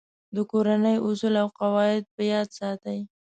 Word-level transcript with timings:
د 0.35 0.37
کورنۍ 0.51 0.97
اصول 1.07 1.33
او 1.41 1.47
قواعد 1.59 2.03
په 2.15 2.21
یاد 2.31 2.47
ساتئ. 2.57 2.99